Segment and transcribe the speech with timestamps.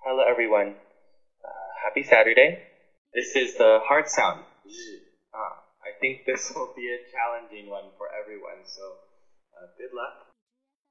[0.00, 0.74] Hello, everyone.
[1.44, 1.48] Uh,
[1.82, 2.58] happy Saturday.
[3.12, 4.44] This is the hard sound.
[5.34, 5.38] Uh,
[5.82, 8.82] I think this will be a challenging one for everyone, so
[9.56, 10.26] uh, good luck.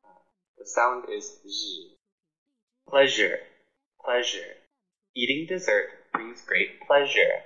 [0.03, 0.19] Uh,
[0.57, 1.95] the sound is zhi.
[2.89, 3.39] Pleasure,
[4.03, 4.57] pleasure.
[5.15, 7.41] Eating dessert brings great pleasure.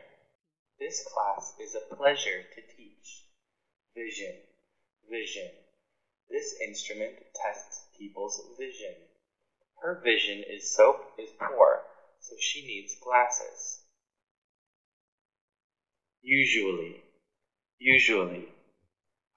[0.79, 3.23] This class is a pleasure to teach.
[3.95, 4.35] Vision,
[5.09, 5.51] vision.
[6.29, 8.95] This instrument tests people's vision.
[9.81, 11.83] Her vision is so is poor,
[12.19, 13.79] so she needs glasses.
[16.21, 17.01] Usually,
[17.77, 18.49] usually.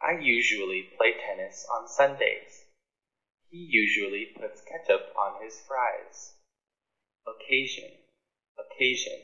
[0.00, 2.64] I usually play tennis on Sundays.
[3.50, 6.33] He usually puts ketchup on his fries.
[7.24, 7.91] Occasion,
[8.59, 9.20] occasion.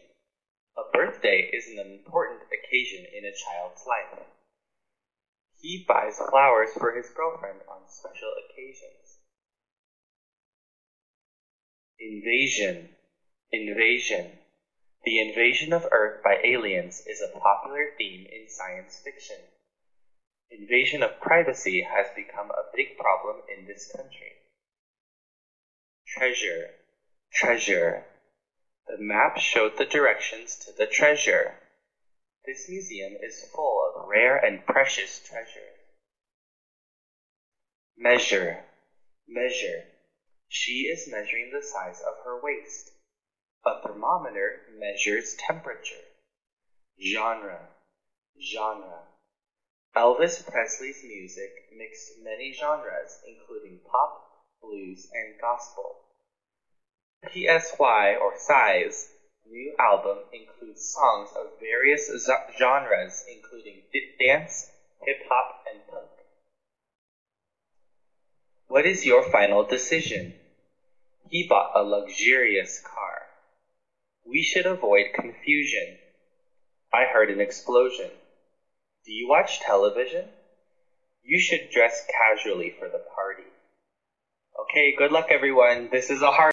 [0.77, 4.25] A birthday is an important occasion in a child's life.
[5.61, 9.18] He buys flowers for his girlfriend on special occasions.
[12.01, 12.91] Invasion,
[13.51, 14.39] invasion.
[15.05, 19.39] The invasion of Earth by aliens is a popular theme in science fiction.
[20.51, 24.37] Invasion of privacy has become a big problem in this country.
[26.07, 26.71] Treasure,
[27.33, 28.05] treasure.
[28.87, 31.55] The map showed the directions to the treasure.
[32.47, 35.75] This museum is full of rare and precious treasure.
[37.97, 38.65] Measure,
[39.27, 39.85] measure.
[40.49, 42.93] She is measuring the size of her waist.
[43.67, 46.05] A thermometer measures temperature.
[46.99, 47.69] Genre,
[48.41, 49.03] genre.
[49.95, 55.97] Elvis Presley's music mixed many genres, including pop, blues, and gospel.
[57.31, 59.11] PSY or Psy's
[59.45, 62.11] new album includes songs of various
[62.59, 63.83] genres, including
[64.19, 64.71] dance,
[65.03, 65.98] hip hop, and.
[68.79, 70.35] What is your final decision?
[71.29, 73.23] He bought a luxurious car.
[74.25, 75.97] We should avoid confusion.
[76.93, 78.09] I heard an explosion.
[79.05, 80.27] Do you watch television?
[81.25, 83.51] You should dress casually for the party.
[84.61, 85.89] Okay, good luck everyone.
[85.91, 86.47] This is a hard